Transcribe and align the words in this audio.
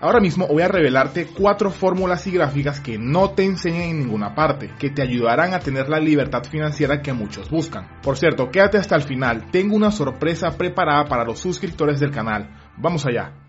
Ahora 0.00 0.18
mismo 0.18 0.46
voy 0.46 0.62
a 0.62 0.68
revelarte 0.68 1.26
cuatro 1.26 1.70
fórmulas 1.70 2.26
y 2.26 2.30
gráficas 2.30 2.80
que 2.80 2.96
no 2.98 3.32
te 3.32 3.44
enseñan 3.44 3.82
en 3.82 3.98
ninguna 3.98 4.34
parte, 4.34 4.72
que 4.78 4.88
te 4.88 5.02
ayudarán 5.02 5.52
a 5.52 5.60
tener 5.60 5.90
la 5.90 6.00
libertad 6.00 6.42
financiera 6.42 7.02
que 7.02 7.12
muchos 7.12 7.50
buscan. 7.50 8.00
Por 8.02 8.16
cierto, 8.16 8.50
quédate 8.50 8.78
hasta 8.78 8.96
el 8.96 9.02
final, 9.02 9.50
tengo 9.50 9.76
una 9.76 9.90
sorpresa 9.90 10.56
preparada 10.56 11.04
para 11.04 11.24
los 11.24 11.38
suscriptores 11.38 12.00
del 12.00 12.12
canal. 12.12 12.48
Vamos 12.78 13.04
allá. 13.04 13.39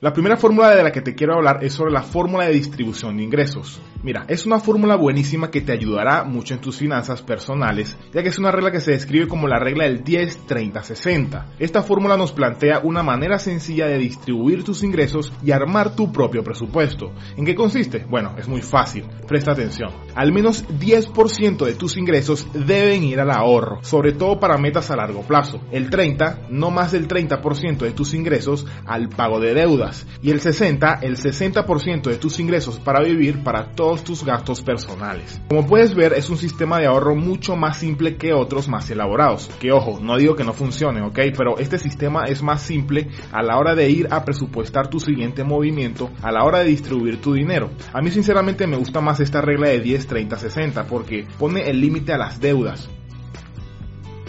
La 0.00 0.12
primera 0.12 0.36
fórmula 0.36 0.76
de 0.76 0.84
la 0.84 0.92
que 0.92 1.00
te 1.00 1.16
quiero 1.16 1.34
hablar 1.34 1.64
es 1.64 1.72
sobre 1.72 1.90
la 1.90 2.04
fórmula 2.04 2.44
de 2.44 2.52
distribución 2.52 3.16
de 3.16 3.24
ingresos. 3.24 3.82
Mira, 4.04 4.26
es 4.28 4.46
una 4.46 4.60
fórmula 4.60 4.94
buenísima 4.94 5.50
que 5.50 5.60
te 5.60 5.72
ayudará 5.72 6.22
mucho 6.22 6.54
en 6.54 6.60
tus 6.60 6.76
finanzas 6.76 7.20
personales, 7.20 7.98
ya 8.14 8.22
que 8.22 8.28
es 8.28 8.38
una 8.38 8.52
regla 8.52 8.70
que 8.70 8.78
se 8.78 8.92
describe 8.92 9.26
como 9.26 9.48
la 9.48 9.58
regla 9.58 9.86
del 9.86 10.04
10-30-60. 10.04 11.46
Esta 11.58 11.82
fórmula 11.82 12.16
nos 12.16 12.30
plantea 12.30 12.78
una 12.78 13.02
manera 13.02 13.40
sencilla 13.40 13.88
de 13.88 13.98
distribuir 13.98 14.62
tus 14.62 14.84
ingresos 14.84 15.32
y 15.42 15.50
armar 15.50 15.96
tu 15.96 16.12
propio 16.12 16.44
presupuesto. 16.44 17.12
¿En 17.36 17.44
qué 17.44 17.56
consiste? 17.56 18.06
Bueno, 18.08 18.36
es 18.38 18.46
muy 18.46 18.62
fácil. 18.62 19.04
Presta 19.26 19.50
atención. 19.50 19.90
Al 20.14 20.30
menos 20.30 20.64
10% 20.68 21.64
de 21.64 21.74
tus 21.74 21.96
ingresos 21.96 22.46
deben 22.54 23.02
ir 23.02 23.18
al 23.18 23.32
ahorro, 23.32 23.82
sobre 23.82 24.12
todo 24.12 24.38
para 24.38 24.58
metas 24.58 24.92
a 24.92 24.96
largo 24.96 25.22
plazo. 25.22 25.60
El 25.72 25.90
30, 25.90 26.46
no 26.50 26.70
más 26.70 26.92
del 26.92 27.08
30% 27.08 27.78
de 27.78 27.90
tus 27.90 28.14
ingresos 28.14 28.64
al 28.86 29.08
pago 29.08 29.40
de 29.40 29.54
deuda 29.54 29.87
y 30.22 30.30
el 30.30 30.40
60, 30.40 31.00
el 31.02 31.16
60% 31.16 32.02
de 32.02 32.16
tus 32.16 32.40
ingresos 32.40 32.78
para 32.78 33.02
vivir 33.02 33.42
para 33.42 33.72
todos 33.72 34.04
tus 34.04 34.24
gastos 34.24 34.62
personales. 34.62 35.40
Como 35.48 35.66
puedes 35.66 35.94
ver, 35.94 36.12
es 36.12 36.30
un 36.30 36.36
sistema 36.36 36.78
de 36.78 36.86
ahorro 36.86 37.14
mucho 37.14 37.56
más 37.56 37.78
simple 37.78 38.16
que 38.16 38.32
otros 38.32 38.68
más 38.68 38.90
elaborados. 38.90 39.50
Que 39.60 39.72
ojo, 39.72 39.98
no 40.00 40.16
digo 40.16 40.36
que 40.36 40.44
no 40.44 40.52
funcione, 40.52 41.02
ok, 41.02 41.18
pero 41.36 41.58
este 41.58 41.78
sistema 41.78 42.24
es 42.24 42.42
más 42.42 42.62
simple 42.62 43.08
a 43.32 43.42
la 43.42 43.58
hora 43.58 43.74
de 43.74 43.90
ir 43.90 44.08
a 44.10 44.24
presupuestar 44.24 44.88
tu 44.88 45.00
siguiente 45.00 45.44
movimiento, 45.44 46.10
a 46.22 46.32
la 46.32 46.44
hora 46.44 46.60
de 46.60 46.66
distribuir 46.66 47.20
tu 47.20 47.34
dinero. 47.34 47.70
A 47.92 48.00
mí 48.00 48.10
sinceramente 48.10 48.66
me 48.66 48.76
gusta 48.76 49.00
más 49.00 49.20
esta 49.20 49.40
regla 49.40 49.68
de 49.68 49.80
10, 49.80 50.06
30, 50.06 50.38
60 50.38 50.84
porque 50.84 51.26
pone 51.38 51.68
el 51.68 51.80
límite 51.80 52.12
a 52.12 52.18
las 52.18 52.40
deudas. 52.40 52.88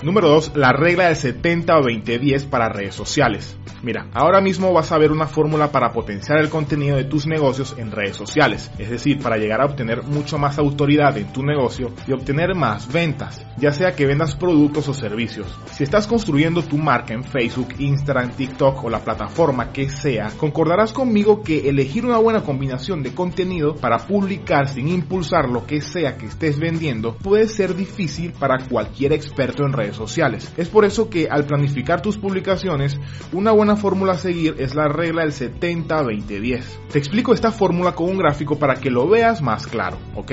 Número 0.02 0.30
2. 0.30 0.54
La 0.56 0.72
regla 0.72 1.08
del 1.08 1.18
70 1.18 1.78
o 1.78 1.82
20-10 1.82 2.50
para 2.50 2.70
redes 2.70 2.96
sociales. 2.96 3.58
Mira, 3.82 4.08
ahora 4.14 4.42
mismo 4.42 4.74
vas 4.74 4.92
a 4.92 4.98
ver 4.98 5.12
una 5.12 5.28
fórmula 5.28 5.72
para 5.72 5.92
potenciar 5.92 6.40
el 6.40 6.50
contenido 6.50 6.98
de 6.98 7.06
tus 7.06 7.26
negocios 7.28 7.76
en 7.78 7.92
redes 7.92 8.18
sociales, 8.18 8.70
es 8.78 8.90
decir, 8.90 9.20
para 9.20 9.38
llegar 9.38 9.62
a 9.62 9.66
obtener 9.66 10.04
mucho 10.04 10.38
más 10.38 10.58
autoridad 10.60 11.18
en 11.18 11.32
tu 11.32 11.44
negocio 11.44 11.92
y 12.06 12.12
obtener 12.12 12.56
más 12.56 12.92
ventas, 12.92 13.46
ya 13.58 13.72
sea 13.72 13.96
que 13.96 14.06
vendas 14.06 14.36
productos 14.36 14.90
o 14.90 14.94
servicios. 14.94 15.58
Si 15.72 15.84
estás 15.84 16.08
construyendo 16.08 16.62
tu 16.62 16.78
marca 16.78 17.14
en 17.14 17.24
Facebook, 17.24 17.70
Instagram, 17.80 18.32
TikTok 18.32 18.84
o 18.84 18.90
la 18.90 19.00
plataforma 19.00 19.72
que 19.72 19.90
sea, 19.90 20.30
concordarás 20.38 20.92
conmigo 20.92 21.42
que 21.42 21.70
elegir 21.70 22.06
una 22.06 22.18
buena 22.18 22.42
combinación 22.42 23.02
de 23.02 23.14
contenido 23.14 23.76
para 23.76 23.98
publicar 24.00 24.68
sin 24.68 24.90
impulsar 24.90 25.50
lo 25.50 25.66
que 25.66 25.80
sea 25.80 26.18
que 26.18 26.26
estés 26.26 26.60
vendiendo 26.60 27.16
puede 27.16 27.48
ser 27.48 27.76
difícil 27.76 28.34
para 28.34 28.68
cualquier 28.68 29.14
experto 29.14 29.64
en 29.66 29.72
redes 29.72 29.89
sociales. 29.96 30.52
Es 30.58 30.70
por 30.70 30.86
eso 30.86 31.10
que 31.10 31.28
al 31.30 31.46
planificar 31.46 32.02
tus 32.02 32.18
publicaciones, 32.18 33.00
una 33.32 33.52
buena 33.52 33.76
fórmula 33.76 34.14
a 34.14 34.18
seguir 34.18 34.56
es 34.60 34.76
la 34.76 34.88
regla 34.88 35.24
del 35.24 35.32
70-20-10. 35.32 36.64
Te 36.92 37.00
explico 37.00 37.34
esta 37.34 37.52
fórmula 37.52 37.94
con 37.94 38.10
un 38.10 38.18
gráfico 38.18 38.58
para 38.58 38.76
que 38.76 38.90
lo 38.90 39.08
veas 39.08 39.42
más 39.42 39.68
claro, 39.68 39.98
¿ok? 40.16 40.32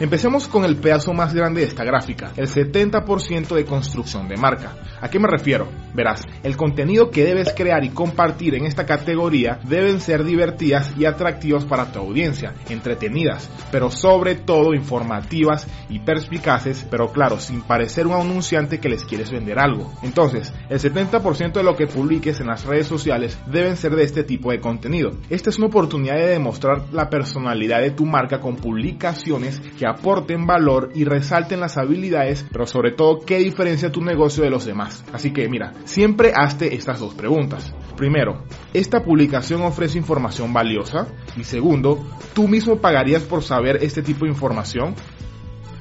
Empecemos 0.00 0.48
con 0.48 0.64
el 0.64 0.76
pedazo 0.76 1.12
más 1.12 1.34
grande 1.34 1.60
de 1.60 1.66
esta 1.66 1.84
gráfica, 1.84 2.32
el 2.36 2.48
70% 2.48 3.54
de 3.54 3.64
construcción 3.64 4.28
de 4.28 4.36
marca. 4.36 4.76
¿A 5.00 5.08
qué 5.08 5.18
me 5.18 5.28
refiero? 5.28 5.68
Verás, 5.94 6.22
el 6.42 6.56
contenido 6.56 7.10
que 7.10 7.24
debes 7.24 7.52
crear 7.54 7.84
y 7.84 7.90
compartir 7.90 8.54
en 8.54 8.66
esta 8.66 8.84
categoría 8.84 9.60
deben 9.64 10.00
ser 10.00 10.24
divertidas 10.24 10.92
y 10.98 11.04
atractivas 11.04 11.64
para 11.64 11.92
tu 11.92 12.00
audiencia, 12.00 12.54
entretenidas, 12.68 13.48
pero 13.70 13.90
sobre 13.90 14.34
todo 14.34 14.74
informativas 14.74 15.68
y 15.88 16.00
perspicaces, 16.00 16.86
pero 16.90 17.12
claro, 17.12 17.38
sin 17.38 17.62
parecer 17.62 18.06
un 18.06 18.14
anunciante 18.14 18.80
que 18.80 18.88
quieres 19.02 19.32
vender 19.32 19.58
algo. 19.58 19.90
Entonces, 20.02 20.52
el 20.68 20.78
70% 20.78 21.54
de 21.54 21.62
lo 21.64 21.74
que 21.74 21.88
publiques 21.88 22.40
en 22.40 22.46
las 22.46 22.64
redes 22.64 22.86
sociales 22.86 23.36
deben 23.46 23.76
ser 23.76 23.96
de 23.96 24.04
este 24.04 24.22
tipo 24.22 24.52
de 24.52 24.60
contenido. 24.60 25.10
Esta 25.30 25.50
es 25.50 25.58
una 25.58 25.66
oportunidad 25.66 26.14
de 26.16 26.28
demostrar 26.28 26.92
la 26.92 27.10
personalidad 27.10 27.80
de 27.80 27.90
tu 27.90 28.06
marca 28.06 28.40
con 28.40 28.56
publicaciones 28.56 29.60
que 29.78 29.88
aporten 29.88 30.46
valor 30.46 30.90
y 30.94 31.04
resalten 31.04 31.60
las 31.60 31.76
habilidades, 31.76 32.46
pero 32.52 32.66
sobre 32.66 32.92
todo 32.92 33.20
qué 33.26 33.38
diferencia 33.38 33.90
tu 33.90 34.02
negocio 34.02 34.44
de 34.44 34.50
los 34.50 34.64
demás. 34.64 35.04
Así 35.12 35.32
que 35.32 35.48
mira, 35.48 35.72
siempre 35.84 36.32
hazte 36.34 36.74
estas 36.74 37.00
dos 37.00 37.14
preguntas. 37.14 37.74
Primero, 37.96 38.44
¿esta 38.72 39.02
publicación 39.02 39.62
ofrece 39.62 39.98
información 39.98 40.52
valiosa? 40.52 41.06
Y 41.36 41.44
segundo, 41.44 42.04
¿tú 42.34 42.48
mismo 42.48 42.80
pagarías 42.80 43.22
por 43.22 43.42
saber 43.42 43.78
este 43.82 44.02
tipo 44.02 44.24
de 44.24 44.32
información? 44.32 44.94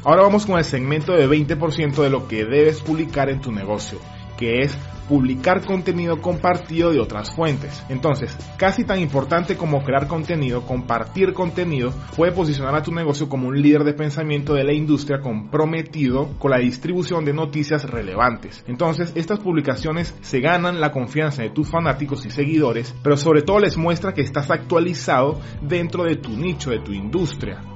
Ahora 0.05 0.23
vamos 0.23 0.45
con 0.45 0.57
el 0.57 0.65
segmento 0.65 1.13
de 1.13 1.29
20% 1.29 2.01
de 2.01 2.09
lo 2.09 2.27
que 2.27 2.43
debes 2.43 2.81
publicar 2.81 3.29
en 3.29 3.39
tu 3.39 3.53
negocio, 3.53 3.99
que 4.37 4.59
es 4.59 4.77
publicar 5.07 5.65
contenido 5.65 6.21
compartido 6.21 6.91
de 6.91 6.99
otras 6.99 7.33
fuentes. 7.33 7.81
Entonces, 7.87 8.37
casi 8.57 8.83
tan 8.83 8.99
importante 8.99 9.55
como 9.55 9.81
crear 9.81 10.07
contenido, 10.07 10.63
compartir 10.63 11.31
contenido 11.31 11.93
puede 12.17 12.33
posicionar 12.33 12.75
a 12.75 12.83
tu 12.83 12.91
negocio 12.91 13.29
como 13.29 13.47
un 13.47 13.61
líder 13.61 13.85
de 13.85 13.93
pensamiento 13.93 14.55
de 14.55 14.65
la 14.65 14.73
industria 14.73 15.21
comprometido 15.21 16.37
con 16.37 16.51
la 16.51 16.57
distribución 16.57 17.23
de 17.23 17.33
noticias 17.33 17.89
relevantes. 17.89 18.61
Entonces, 18.67 19.13
estas 19.15 19.39
publicaciones 19.39 20.13
se 20.19 20.41
ganan 20.41 20.81
la 20.81 20.91
confianza 20.91 21.43
de 21.43 21.49
tus 21.49 21.69
fanáticos 21.69 22.25
y 22.25 22.29
seguidores, 22.29 22.93
pero 23.03 23.15
sobre 23.15 23.41
todo 23.41 23.59
les 23.59 23.77
muestra 23.77 24.13
que 24.13 24.21
estás 24.21 24.51
actualizado 24.51 25.39
dentro 25.61 26.03
de 26.03 26.17
tu 26.17 26.31
nicho, 26.31 26.71
de 26.71 26.79
tu 26.79 26.91
industria. 26.91 27.72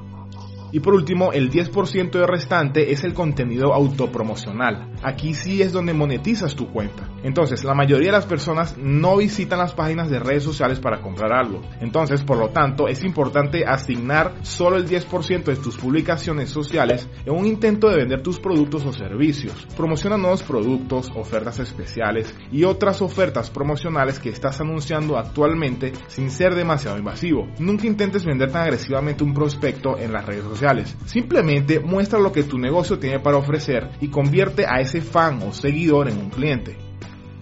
Y 0.72 0.82
por 0.82 0.94
último, 0.94 1.32
el 1.32 1.50
10% 1.50 2.12
de 2.12 2.28
restante 2.28 2.92
es 2.92 3.04
el 3.04 3.14
contenido 3.14 3.74
autopromocional. 3.74 4.92
Aquí 5.02 5.34
sí 5.34 5.62
es 5.62 5.72
donde 5.72 5.94
monetizas 5.94 6.56
tu 6.56 6.68
cuenta. 6.72 7.10
Entonces, 7.24 7.64
la 7.64 7.74
mayoría 7.74 8.08
de 8.08 8.18
las 8.18 8.26
personas 8.26 8.78
no 8.78 9.18
visitan 9.18 9.60
las 9.60 9.74
páginas 9.74 10.10
de 10.10 10.20
redes 10.20 10.44
sociales 10.44 10.80
para 10.80 11.02
comprar 11.02 11.32
algo. 11.32 11.62
Entonces, 11.80 12.24
por 12.24 12.38
lo 12.38 12.50
tanto, 12.50 12.88
es 12.88 13.04
importante 13.04 13.66
asignar 13.66 14.34
solo 14.42 14.76
el 14.76 14.88
10% 14.88 15.44
de 15.44 15.56
tus 15.56 15.78
publicaciones 15.78 16.50
sociales 16.50 17.08
en 17.26 17.34
un 17.34 17.46
intento 17.46 17.90
de 17.90 17.98
vender 17.98 18.22
tus 18.22 18.40
productos 18.40 18.86
o 18.86 18.92
servicios. 18.92 19.68
Promociona 19.76 20.18
nuevos 20.18 20.44
productos, 20.44 21.12
ofertas 21.16 21.60
especiales 21.60 22.34
y 22.52 22.66
otras 22.66 23.02
ofertas 23.02 23.50
promocionales 23.50 24.20
que 24.20 24.30
estás 24.30 24.60
anunciando 24.60 25.18
actualmente 25.18 25.94
sin 26.08 26.30
ser 26.30 26.56
demasiado 26.56 26.98
invasivo. 26.98 27.48
Nunca 27.60 27.88
intentes 27.88 28.26
vender 28.26 28.52
tan 28.52 28.64
agresivamente 28.64 29.24
un 29.24 29.34
prospecto 29.34 29.98
en 29.98 30.12
las 30.12 30.26
redes 30.26 30.44
sociales 30.44 30.57
Simplemente 31.06 31.80
muestra 31.80 32.20
lo 32.20 32.32
que 32.32 32.44
tu 32.44 32.58
negocio 32.58 32.98
tiene 32.98 33.20
para 33.20 33.38
ofrecer 33.38 33.90
y 34.02 34.10
convierte 34.10 34.66
a 34.66 34.80
ese 34.80 35.02
fan 35.02 35.42
o 35.44 35.54
seguidor 35.54 36.10
en 36.10 36.18
un 36.18 36.30
cliente. 36.30 36.78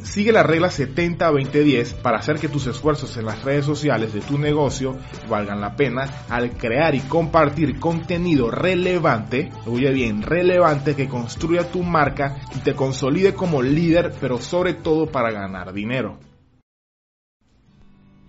Sigue 0.05 0.31
la 0.31 0.43
regla 0.43 0.67
70-20-10 0.67 1.95
para 2.01 2.19
hacer 2.19 2.39
que 2.39 2.47
tus 2.47 2.67
esfuerzos 2.67 3.17
en 3.17 3.25
las 3.25 3.43
redes 3.43 3.65
sociales 3.65 4.13
de 4.13 4.21
tu 4.21 4.37
negocio 4.37 4.95
valgan 5.27 5.59
la 5.59 5.75
pena 5.75 6.25
al 6.29 6.51
crear 6.51 6.93
y 6.93 6.99
compartir 6.99 7.79
contenido 7.79 8.51
relevante, 8.51 9.49
oye 9.65 9.91
bien, 9.91 10.21
relevante 10.21 10.95
que 10.95 11.07
construya 11.07 11.71
tu 11.71 11.81
marca 11.81 12.37
y 12.55 12.59
te 12.59 12.75
consolide 12.75 13.33
como 13.33 13.63
líder, 13.63 14.13
pero 14.21 14.39
sobre 14.39 14.75
todo 14.75 15.07
para 15.07 15.31
ganar 15.31 15.73
dinero. 15.73 16.19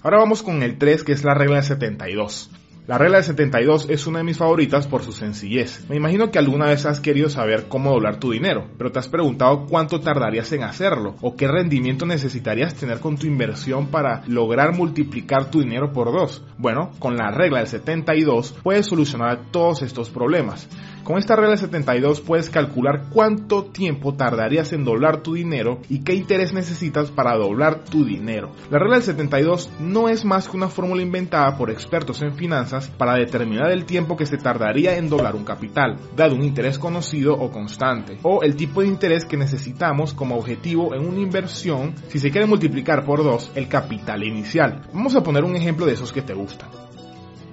Ahora 0.02 0.18
vamos 0.18 0.42
con 0.42 0.62
el 0.62 0.78
3 0.78 1.04
que 1.04 1.12
es 1.12 1.24
la 1.24 1.34
regla 1.34 1.60
72. 1.60 2.50
La 2.86 2.98
regla 2.98 3.16
de 3.16 3.24
72 3.24 3.88
es 3.90 4.06
una 4.06 4.18
de 4.18 4.24
mis 4.24 4.38
favoritas 4.38 4.86
por 4.86 5.02
su 5.02 5.10
sencillez. 5.10 5.84
Me 5.88 5.96
imagino 5.96 6.30
que 6.30 6.38
alguna 6.38 6.66
vez 6.66 6.86
has 6.86 7.00
querido 7.00 7.28
saber 7.28 7.66
cómo 7.66 7.90
doblar 7.90 8.20
tu 8.20 8.30
dinero, 8.30 8.68
pero 8.78 8.92
te 8.92 9.00
has 9.00 9.08
preguntado 9.08 9.66
cuánto 9.66 9.98
tardarías 9.98 10.52
en 10.52 10.62
hacerlo 10.62 11.16
o 11.20 11.34
qué 11.34 11.48
rendimiento 11.48 12.06
necesitarías 12.06 12.76
tener 12.76 13.00
con 13.00 13.16
tu 13.16 13.26
inversión 13.26 13.88
para 13.88 14.22
lograr 14.28 14.72
multiplicar 14.72 15.50
tu 15.50 15.62
dinero 15.62 15.92
por 15.92 16.12
dos. 16.12 16.44
Bueno, 16.58 16.92
con 17.00 17.16
la 17.16 17.32
regla 17.32 17.58
del 17.58 17.66
72 17.66 18.54
puedes 18.62 18.86
solucionar 18.86 19.50
todos 19.50 19.82
estos 19.82 20.08
problemas. 20.08 20.68
Con 21.02 21.18
esta 21.18 21.34
regla 21.34 21.56
72 21.56 22.20
puedes 22.20 22.50
calcular 22.50 23.06
cuánto 23.10 23.64
tiempo 23.64 24.14
tardarías 24.14 24.72
en 24.72 24.84
doblar 24.84 25.22
tu 25.22 25.34
dinero 25.34 25.80
y 25.88 26.00
qué 26.00 26.14
interés 26.14 26.52
necesitas 26.52 27.10
para 27.10 27.36
doblar 27.36 27.84
tu 27.84 28.04
dinero. 28.04 28.52
La 28.70 28.78
regla 28.78 28.96
del 28.96 29.04
72 29.04 29.70
no 29.80 30.08
es 30.08 30.24
más 30.24 30.48
que 30.48 30.56
una 30.56 30.68
fórmula 30.68 31.02
inventada 31.02 31.56
por 31.56 31.70
expertos 31.70 32.22
en 32.22 32.34
finanzas 32.34 32.75
para 32.98 33.14
determinar 33.14 33.70
el 33.70 33.84
tiempo 33.84 34.16
que 34.16 34.26
se 34.26 34.38
tardaría 34.38 34.96
en 34.96 35.08
doblar 35.08 35.34
un 35.34 35.44
capital, 35.44 35.96
dado 36.14 36.34
un 36.34 36.42
interés 36.42 36.78
conocido 36.78 37.34
o 37.34 37.50
constante, 37.50 38.18
o 38.22 38.42
el 38.42 38.56
tipo 38.56 38.82
de 38.82 38.88
interés 38.88 39.24
que 39.24 39.36
necesitamos 39.36 40.12
como 40.12 40.36
objetivo 40.36 40.94
en 40.94 41.06
una 41.06 41.20
inversión 41.20 41.94
si 42.08 42.18
se 42.18 42.30
quiere 42.30 42.46
multiplicar 42.46 43.04
por 43.04 43.22
dos 43.24 43.50
el 43.54 43.68
capital 43.68 44.22
inicial. 44.22 44.82
Vamos 44.92 45.14
a 45.16 45.22
poner 45.22 45.44
un 45.44 45.56
ejemplo 45.56 45.86
de 45.86 45.94
esos 45.94 46.12
que 46.12 46.22
te 46.22 46.34
gustan. 46.34 46.68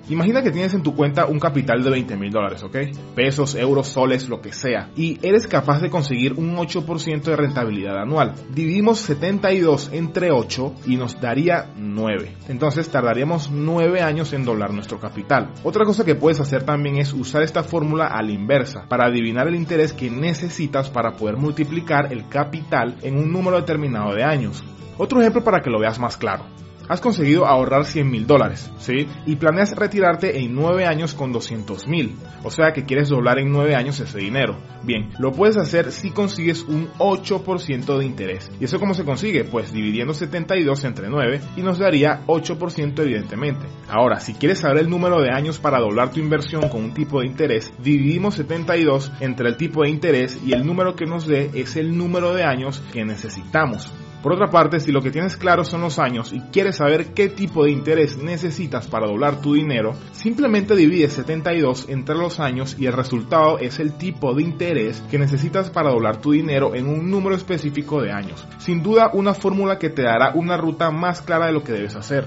Imagina 0.10 0.44
que 0.44 0.52
tienes 0.52 0.74
en 0.74 0.84
tu 0.84 0.96
cuenta 0.96 1.28
un 1.28 1.40
capital 1.40 1.82
de 1.82 1.90
20 1.90 2.18
mil 2.18 2.30
dólares, 2.30 2.62
¿ok? 2.64 2.76
Pesos, 3.16 3.56
euros, 3.56 3.88
soles, 3.88 4.28
lo 4.28 4.42
que 4.42 4.52
sea. 4.52 4.90
Y 4.98 5.18
eres 5.26 5.48
capaz 5.48 5.80
de 5.80 5.90
conseguir 5.90 6.34
un 6.34 6.56
8% 6.58 7.24
de 7.24 7.36
rentabilidad 7.36 7.98
anual. 7.98 8.34
Dividimos 8.54 9.00
72 9.00 9.92
entre 9.94 10.32
8 10.32 10.74
y 10.88 10.98
nos 10.98 11.22
daría 11.22 11.72
9. 11.78 12.34
Entonces 12.50 12.90
tardaríamos 12.90 13.50
9 13.50 14.02
años 14.02 14.34
en 14.34 14.44
doblar 14.44 14.74
nuestro 14.74 15.00
capital. 15.00 15.52
Otra 15.64 15.86
cosa 15.86 16.04
que 16.04 16.16
puedes 16.16 16.42
hacer 16.42 16.64
también 16.64 16.98
es 16.98 17.14
usar 17.14 17.42
esta 17.42 17.64
fórmula 17.64 18.08
a 18.08 18.22
la 18.22 18.34
inversa 18.34 18.86
para 18.90 19.06
adivinar 19.06 19.48
el 19.48 19.56
interés 19.56 19.94
que 19.94 20.10
necesitas 20.12 20.90
para 20.90 21.14
poder 21.14 21.38
multiplicar 21.38 22.12
el 22.12 22.28
capital 22.28 22.98
en 23.04 23.18
un 23.18 23.32
número 23.32 23.58
determinado 23.58 24.14
de 24.14 24.24
años. 24.24 24.64
Otro 24.98 25.22
ejemplo 25.22 25.44
para 25.44 25.62
que 25.62 25.70
lo 25.70 25.80
veas 25.80 25.98
más 25.98 26.18
claro. 26.18 26.46
Has 26.90 27.00
conseguido 27.00 27.46
ahorrar 27.46 27.86
100 27.86 28.10
mil 28.10 28.28
dólares, 28.28 28.72
¿sí? 28.78 29.08
Y 29.26 29.38
planeas 29.38 29.76
retirarte 29.76 30.40
en 30.40 30.54
9 30.54 30.86
años 30.86 31.14
con 31.14 31.32
200 31.32 31.88
mil. 31.88 32.16
O 32.44 32.52
sea 32.52 32.74
que 32.74 32.84
quieres 32.84 33.10
doblar 33.10 33.40
en 33.40 33.52
9 33.52 33.76
años 33.76 34.00
ese 34.00 34.20
dinero. 34.20 34.58
Bien, 34.84 35.10
lo 35.18 35.32
puedes 35.32 35.58
hacer 35.58 35.92
si 35.92 36.12
consigues 36.12 36.64
un 36.64 36.90
8% 36.98 37.98
de 37.98 38.06
interés. 38.06 38.52
¿Y 38.60 38.66
eso 38.66 38.80
cómo 38.80 38.94
se 38.94 39.06
consigue? 39.06 39.46
Pues 39.46 39.72
dividiendo 39.72 40.14
72 40.14 40.84
entre 40.84 41.10
9 41.10 41.42
y 41.56 41.62
nos 41.62 41.80
daría 41.80 42.26
8% 42.28 43.00
evidentemente. 43.00 43.66
Ahora, 43.88 44.20
si 44.20 44.34
quieres 44.34 44.60
saber 44.60 44.80
el 44.80 44.90
número 44.90 45.22
de 45.22 45.32
años 45.32 45.60
para 45.60 45.80
doblar 45.80 46.12
tu 46.12 46.20
inversión 46.20 46.68
con 46.70 46.84
un 46.84 46.94
tipo 46.94 47.22
de 47.22 47.28
interés, 47.28 47.74
dividimos 47.80 48.36
72 48.36 49.12
entre 49.22 49.50
el 49.50 49.58
tipo 49.58 49.84
de 49.84 49.90
interés 49.90 50.40
y 50.46 50.54
el 50.54 50.66
número 50.66 50.96
que 50.96 51.06
nos 51.06 51.28
dé 51.28 51.50
es 51.54 51.76
el 51.78 51.98
número 51.98 52.34
de 52.34 52.44
años 52.44 52.84
que 52.92 53.06
necesitamos. 53.06 53.92
Por 54.24 54.32
otra 54.32 54.50
parte, 54.50 54.80
si 54.80 54.94
lo 54.94 55.02
que 55.02 55.12
tienes 55.12 55.36
claro 55.36 55.66
son 55.66 55.82
los 55.82 56.00
años 56.00 56.32
y 56.32 56.40
quieres 56.40 56.78
saber 56.78 57.08
qué 57.08 57.28
tipo 57.28 57.66
de 57.66 57.72
interés 57.72 58.18
necesitas 58.18 58.88
para 58.88 59.06
doblar 59.06 59.42
tu 59.42 59.54
dinero, 59.54 59.96
simplemente 60.14 60.78
divide 60.78 61.10
72 61.10 61.90
entre 61.90 62.16
los 62.16 62.40
años 62.40 62.78
y 62.80 62.86
el 62.86 62.94
resultado 62.94 63.60
es 63.60 63.82
el 63.82 63.98
tipo 63.98 64.34
de 64.34 64.44
interés 64.44 65.04
que 65.12 65.20
necesitas 65.20 65.70
para 65.70 65.92
doblar 65.92 66.22
tu 66.22 66.32
dinero 66.32 66.74
en 66.74 66.88
un 66.88 67.12
número 67.12 67.36
específico 67.36 68.02
de 68.02 68.14
años. 68.14 68.48
Sin 68.60 68.82
duda, 68.82 69.12
una 69.12 69.34
fórmula 69.34 69.78
que 69.78 69.90
te 69.90 70.04
dará 70.04 70.32
una 70.36 70.56
ruta 70.56 70.90
más 70.90 71.22
clara 71.22 71.48
de 71.48 71.52
lo 71.52 71.66
que 71.66 71.74
debes 71.74 71.98
hacer. 71.98 72.26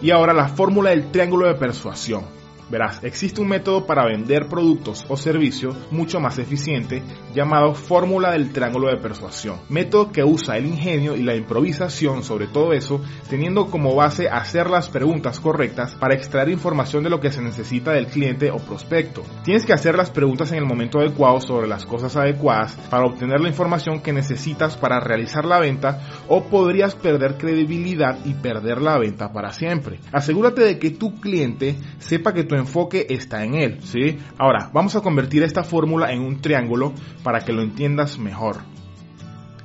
Y 0.00 0.10
ahora 0.10 0.32
la 0.32 0.48
fórmula 0.48 0.90
del 0.90 1.12
triángulo 1.12 1.46
de 1.46 1.54
persuasión. 1.54 2.41
Verás, 2.70 3.02
existe 3.02 3.40
un 3.40 3.48
método 3.48 3.86
para 3.86 4.06
vender 4.06 4.48
productos 4.48 5.04
o 5.08 5.16
servicios 5.16 5.76
mucho 5.90 6.20
más 6.20 6.38
eficiente 6.38 7.02
llamado 7.34 7.74
fórmula 7.74 8.32
del 8.32 8.52
triángulo 8.52 8.88
de 8.88 8.96
persuasión. 8.96 9.56
Método 9.68 10.12
que 10.12 10.24
usa 10.24 10.56
el 10.56 10.66
ingenio 10.66 11.16
y 11.16 11.22
la 11.22 11.34
improvisación 11.34 12.22
sobre 12.22 12.46
todo 12.46 12.72
eso, 12.72 13.00
teniendo 13.28 13.66
como 13.66 13.94
base 13.94 14.28
hacer 14.28 14.70
las 14.70 14.88
preguntas 14.88 15.40
correctas 15.40 15.94
para 15.96 16.14
extraer 16.14 16.48
información 16.48 17.02
de 17.02 17.10
lo 17.10 17.20
que 17.20 17.32
se 17.32 17.42
necesita 17.42 17.92
del 17.92 18.06
cliente 18.06 18.50
o 18.50 18.56
prospecto. 18.56 19.22
Tienes 19.44 19.64
que 19.66 19.72
hacer 19.72 19.94
las 19.94 20.10
preguntas 20.10 20.52
en 20.52 20.58
el 20.58 20.64
momento 20.64 20.98
adecuado 20.98 21.40
sobre 21.40 21.68
las 21.68 21.86
cosas 21.86 22.16
adecuadas 22.16 22.72
para 22.90 23.04
obtener 23.04 23.40
la 23.40 23.48
información 23.48 24.00
que 24.00 24.12
necesitas 24.12 24.76
para 24.76 25.00
realizar 25.00 25.44
la 25.44 25.60
venta 25.60 26.00
o 26.28 26.44
podrías 26.44 26.94
perder 26.94 27.36
credibilidad 27.36 28.18
y 28.24 28.34
perder 28.34 28.80
la 28.80 28.98
venta 28.98 29.32
para 29.32 29.52
siempre. 29.52 30.00
Asegúrate 30.12 30.62
de 30.62 30.78
que 30.78 30.90
tu 30.90 31.20
cliente 31.20 31.76
sepa 31.98 32.32
que 32.32 32.44
tu 32.52 32.58
enfoque 32.58 33.06
está 33.08 33.44
en 33.44 33.54
él, 33.54 33.78
¿sí? 33.80 34.18
Ahora, 34.36 34.68
vamos 34.74 34.94
a 34.94 35.00
convertir 35.00 35.42
esta 35.42 35.64
fórmula 35.64 36.12
en 36.12 36.20
un 36.20 36.42
triángulo 36.42 36.92
para 37.22 37.40
que 37.40 37.52
lo 37.54 37.62
entiendas 37.62 38.18
mejor. 38.18 38.58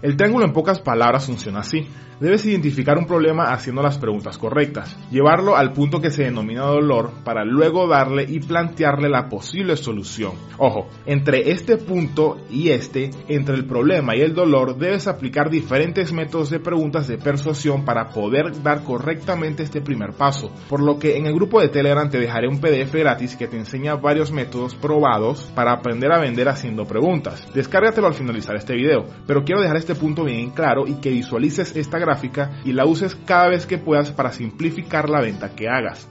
El 0.02 0.16
triángulo 0.16 0.46
en 0.46 0.54
pocas 0.54 0.80
palabras 0.80 1.26
funciona 1.26 1.60
así. 1.60 1.86
Debes 2.20 2.44
identificar 2.48 2.98
un 2.98 3.06
problema 3.06 3.54
haciendo 3.54 3.84
las 3.84 4.00
preguntas 4.00 4.40
correctas, 4.40 4.98
llevarlo 5.12 5.56
al 5.56 5.72
punto 5.72 6.02
que 6.02 6.10
se 6.10 6.24
denomina 6.24 6.64
dolor 6.64 7.12
para 7.24 7.46
luego 7.46 7.88
darle 7.88 8.26
y 8.28 8.40
plantearle 8.40 9.08
la 9.08 9.30
posible 9.30 9.78
solución. 9.78 10.32
Ojo, 10.58 10.88
entre 11.06 11.52
este 11.52 11.78
punto 11.78 12.38
y 12.50 12.70
este, 12.70 13.12
entre 13.28 13.54
el 13.54 13.66
problema 13.66 14.16
y 14.16 14.22
el 14.22 14.34
dolor, 14.34 14.80
debes 14.80 15.08
aplicar 15.08 15.52
diferentes 15.52 16.12
métodos 16.12 16.50
de 16.50 16.60
preguntas 16.60 17.08
de 17.08 17.20
persuasión 17.20 17.86
para 17.86 18.10
poder 18.10 18.64
dar 18.64 18.84
correctamente 18.84 19.62
este 19.62 19.82
primer 19.82 20.14
paso. 20.14 20.52
Por 20.70 20.82
lo 20.82 20.98
que 20.98 21.18
en 21.18 21.28
el 21.28 21.36
grupo 21.36 21.62
de 21.62 21.70
Telegram 21.70 22.10
te 22.10 22.20
dejaré 22.20 22.48
un 22.48 22.60
PDF 22.60 22.96
gratis 22.96 23.36
que 23.36 23.48
te 23.48 23.58
enseña 23.58 23.96
varios 23.96 24.32
métodos 24.32 24.74
probados 24.74 25.52
para 25.54 25.72
aprender 25.72 26.12
a 26.12 26.20
vender 26.20 26.50
haciendo 26.50 26.86
preguntas. 26.86 27.48
Descárgatelo 27.54 28.08
al 28.08 28.16
finalizar 28.16 28.56
este 28.56 28.74
video, 28.74 29.06
pero 29.28 29.44
quiero 29.44 29.62
dejar 29.62 29.78
este 29.78 29.94
punto 29.94 30.24
bien 30.24 30.50
claro 30.50 30.88
y 30.88 30.96
que 30.96 31.12
visualices 31.12 31.76
esta 31.76 32.07
gráfica 32.08 32.62
y 32.64 32.74
la 32.74 32.86
uses 32.86 33.16
cada 33.26 33.50
vez 33.50 33.66
que 33.66 33.78
puedas 33.78 34.12
para 34.12 34.32
simplificar 34.32 35.10
la 35.10 35.22
venta 35.22 35.50
que 35.56 35.68
hagas. 35.68 36.08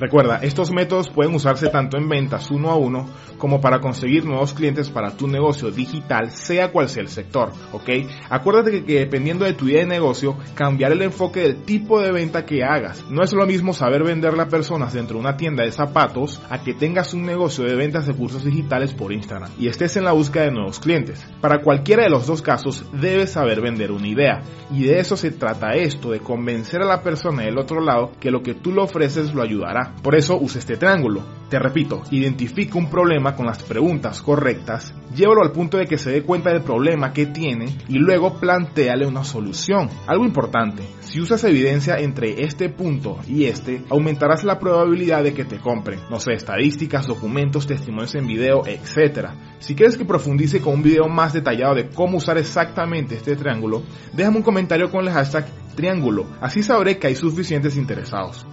Recuerda, 0.00 0.38
estos 0.38 0.72
métodos 0.72 1.10
pueden 1.10 1.34
usarse 1.34 1.68
tanto 1.68 1.98
en 1.98 2.08
ventas 2.08 2.50
uno 2.50 2.70
a 2.70 2.76
uno 2.76 3.06
como 3.36 3.60
para 3.60 3.80
conseguir 3.80 4.24
nuevos 4.24 4.54
clientes 4.54 4.88
para 4.88 5.10
tu 5.10 5.28
negocio 5.28 5.70
digital, 5.70 6.30
sea 6.30 6.72
cual 6.72 6.88
sea 6.88 7.02
el 7.02 7.10
sector, 7.10 7.52
¿ok? 7.72 7.90
Acuérdate 8.30 8.82
que, 8.82 9.00
dependiendo 9.00 9.44
de 9.44 9.52
tu 9.52 9.68
idea 9.68 9.80
de 9.80 9.86
negocio, 9.86 10.38
cambiar 10.54 10.92
el 10.92 11.02
enfoque 11.02 11.40
del 11.40 11.64
tipo 11.64 12.00
de 12.00 12.12
venta 12.12 12.46
que 12.46 12.64
hagas. 12.64 13.04
No 13.10 13.22
es 13.22 13.34
lo 13.34 13.44
mismo 13.46 13.74
saber 13.74 14.02
venderle 14.02 14.40
a 14.40 14.48
personas 14.48 14.94
dentro 14.94 15.16
de 15.16 15.20
una 15.20 15.36
tienda 15.36 15.64
de 15.64 15.72
zapatos 15.72 16.40
a 16.48 16.62
que 16.62 16.72
tengas 16.72 17.12
un 17.12 17.26
negocio 17.26 17.64
de 17.64 17.74
ventas 17.74 18.06
de 18.06 18.14
cursos 18.14 18.42
digitales 18.42 18.94
por 18.94 19.12
Instagram 19.12 19.50
y 19.58 19.68
estés 19.68 19.98
en 19.98 20.04
la 20.04 20.12
búsqueda 20.12 20.44
de 20.44 20.52
nuevos 20.52 20.80
clientes. 20.80 21.26
Para 21.42 21.60
cualquiera 21.60 22.04
de 22.04 22.10
los 22.10 22.26
dos 22.26 22.40
casos, 22.40 22.86
debes 22.92 23.32
saber 23.32 23.60
vender 23.60 23.92
una 23.92 24.08
idea. 24.08 24.40
Y 24.72 24.84
de 24.84 24.98
eso 24.98 25.18
se 25.18 25.30
trata 25.30 25.74
esto, 25.74 26.12
de 26.12 26.20
convencer 26.20 26.80
a 26.80 26.86
la 26.86 27.02
persona 27.02 27.42
del 27.42 27.58
otro 27.58 27.82
lado 27.82 28.12
que 28.18 28.30
lo 28.30 28.42
que 28.42 28.54
tú 28.54 28.72
le 28.72 28.80
ofreces 28.80 29.34
lo 29.34 29.42
ayudará. 29.42 29.89
Por 30.02 30.14
eso 30.14 30.38
usa 30.40 30.58
este 30.58 30.76
triángulo. 30.76 31.22
Te 31.50 31.58
repito, 31.58 32.02
identifica 32.12 32.78
un 32.78 32.88
problema 32.88 33.34
con 33.34 33.44
las 33.44 33.62
preguntas 33.64 34.22
correctas, 34.22 34.94
llévalo 35.14 35.42
al 35.42 35.50
punto 35.50 35.78
de 35.78 35.86
que 35.86 35.98
se 35.98 36.12
dé 36.12 36.22
cuenta 36.22 36.50
del 36.50 36.62
problema 36.62 37.12
que 37.12 37.26
tiene 37.26 37.76
y 37.88 37.98
luego 37.98 38.38
planteale 38.38 39.04
una 39.04 39.24
solución. 39.24 39.90
Algo 40.06 40.24
importante, 40.24 40.84
si 41.00 41.20
usas 41.20 41.42
evidencia 41.42 41.96
entre 41.98 42.44
este 42.44 42.68
punto 42.68 43.18
y 43.26 43.46
este, 43.46 43.82
aumentarás 43.90 44.44
la 44.44 44.60
probabilidad 44.60 45.24
de 45.24 45.34
que 45.34 45.44
te 45.44 45.58
compren. 45.58 45.98
No 46.08 46.20
sé, 46.20 46.34
estadísticas, 46.34 47.08
documentos, 47.08 47.66
testimonios 47.66 48.14
en 48.14 48.28
video, 48.28 48.62
etc. 48.64 49.30
Si 49.58 49.74
quieres 49.74 49.96
que 49.96 50.04
profundice 50.04 50.60
con 50.60 50.74
un 50.74 50.82
video 50.82 51.08
más 51.08 51.32
detallado 51.32 51.74
de 51.74 51.88
cómo 51.88 52.18
usar 52.18 52.38
exactamente 52.38 53.16
este 53.16 53.34
triángulo, 53.34 53.82
déjame 54.12 54.36
un 54.36 54.44
comentario 54.44 54.88
con 54.88 55.04
el 55.04 55.12
hashtag 55.12 55.46
triángulo, 55.74 56.26
así 56.40 56.62
sabré 56.62 56.98
que 56.98 57.08
hay 57.08 57.16
suficientes 57.16 57.76
interesados. 57.76 58.46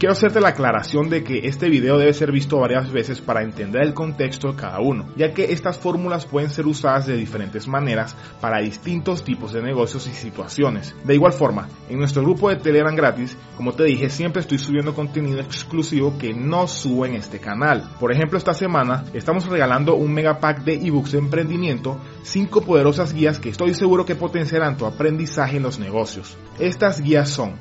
Quiero 0.00 0.14
hacerte 0.14 0.40
la 0.40 0.48
aclaración 0.48 1.10
de 1.10 1.22
que 1.22 1.40
este 1.46 1.68
video 1.68 1.98
debe 1.98 2.14
ser 2.14 2.32
visto 2.32 2.58
varias 2.58 2.90
veces 2.90 3.20
para 3.20 3.42
entender 3.42 3.82
el 3.82 3.92
contexto 3.92 4.48
de 4.48 4.56
cada 4.56 4.80
uno, 4.80 5.04
ya 5.14 5.34
que 5.34 5.52
estas 5.52 5.76
fórmulas 5.76 6.24
pueden 6.24 6.48
ser 6.48 6.66
usadas 6.66 7.06
de 7.06 7.18
diferentes 7.18 7.68
maneras 7.68 8.16
para 8.40 8.62
distintos 8.62 9.22
tipos 9.22 9.52
de 9.52 9.60
negocios 9.60 10.06
y 10.06 10.14
situaciones. 10.14 10.96
De 11.04 11.14
igual 11.14 11.34
forma, 11.34 11.68
en 11.90 11.98
nuestro 11.98 12.22
grupo 12.22 12.48
de 12.48 12.56
Telegram 12.56 12.96
gratis, 12.96 13.36
como 13.58 13.74
te 13.74 13.84
dije, 13.84 14.08
siempre 14.08 14.40
estoy 14.40 14.56
subiendo 14.56 14.94
contenido 14.94 15.38
exclusivo 15.38 16.16
que 16.16 16.32
no 16.32 16.66
subo 16.66 17.04
en 17.04 17.16
este 17.16 17.38
canal. 17.38 17.86
Por 18.00 18.10
ejemplo, 18.10 18.38
esta 18.38 18.54
semana 18.54 19.04
estamos 19.12 19.44
regalando 19.48 19.96
un 19.96 20.14
mega 20.14 20.40
pack 20.40 20.64
de 20.64 20.76
ebooks 20.76 21.12
de 21.12 21.18
emprendimiento, 21.18 22.00
5 22.22 22.62
poderosas 22.62 23.12
guías 23.12 23.38
que 23.38 23.50
estoy 23.50 23.74
seguro 23.74 24.06
que 24.06 24.16
potenciarán 24.16 24.78
tu 24.78 24.86
aprendizaje 24.86 25.58
en 25.58 25.64
los 25.64 25.78
negocios. 25.78 26.38
Estas 26.58 27.02
guías 27.02 27.28
son 27.28 27.52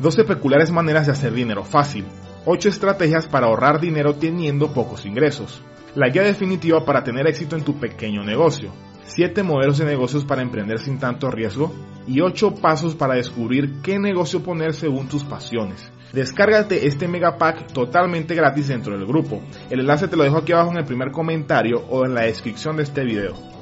12 0.00 0.24
peculiares 0.24 0.70
maneras 0.70 1.06
de 1.06 1.12
hacer 1.12 1.34
dinero 1.34 1.62
fácil, 1.62 2.06
8 2.46 2.70
estrategias 2.70 3.26
para 3.26 3.48
ahorrar 3.48 3.80
dinero 3.80 4.14
teniendo 4.14 4.72
pocos 4.72 5.04
ingresos, 5.04 5.62
la 5.94 6.08
guía 6.08 6.22
definitiva 6.22 6.86
para 6.86 7.04
tener 7.04 7.26
éxito 7.26 7.54
en 7.54 7.64
tu 7.64 7.78
pequeño 7.78 8.24
negocio, 8.24 8.72
7 9.04 9.42
modelos 9.42 9.76
de 9.76 9.84
negocios 9.84 10.24
para 10.24 10.40
emprender 10.40 10.78
sin 10.78 10.98
tanto 10.98 11.30
riesgo 11.30 11.74
y 12.06 12.22
8 12.22 12.54
pasos 12.62 12.94
para 12.94 13.14
descubrir 13.14 13.82
qué 13.82 13.98
negocio 13.98 14.42
poner 14.42 14.72
según 14.72 15.06
tus 15.06 15.22
pasiones. 15.22 15.92
Descárgate 16.14 16.86
este 16.86 17.06
mega 17.06 17.36
pack 17.36 17.70
totalmente 17.70 18.34
gratis 18.34 18.68
dentro 18.68 18.96
del 18.96 19.06
grupo. 19.06 19.42
El 19.68 19.80
enlace 19.80 20.08
te 20.08 20.16
lo 20.16 20.24
dejo 20.24 20.38
aquí 20.38 20.52
abajo 20.52 20.70
en 20.70 20.78
el 20.78 20.86
primer 20.86 21.10
comentario 21.12 21.84
o 21.90 22.06
en 22.06 22.14
la 22.14 22.22
descripción 22.22 22.76
de 22.78 22.84
este 22.84 23.04
video. 23.04 23.59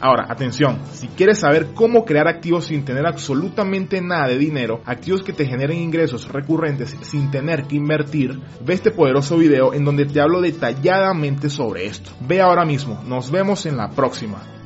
Ahora, 0.00 0.26
atención, 0.28 0.78
si 0.92 1.08
quieres 1.08 1.40
saber 1.40 1.74
cómo 1.74 2.04
crear 2.04 2.26
activos 2.26 2.66
sin 2.66 2.84
tener 2.84 3.06
absolutamente 3.06 4.00
nada 4.00 4.28
de 4.28 4.38
dinero, 4.38 4.80
activos 4.86 5.22
que 5.22 5.32
te 5.32 5.46
generen 5.46 5.78
ingresos 5.78 6.28
recurrentes 6.28 6.96
sin 7.02 7.30
tener 7.30 7.64
que 7.64 7.76
invertir, 7.76 8.40
ve 8.64 8.74
este 8.74 8.90
poderoso 8.90 9.36
video 9.36 9.74
en 9.74 9.84
donde 9.84 10.06
te 10.06 10.20
hablo 10.20 10.40
detalladamente 10.40 11.50
sobre 11.50 11.86
esto. 11.86 12.10
Ve 12.20 12.40
ahora 12.40 12.64
mismo, 12.64 13.02
nos 13.06 13.30
vemos 13.30 13.66
en 13.66 13.76
la 13.76 13.90
próxima. 13.90 14.59